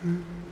[0.00, 0.51] 嗯。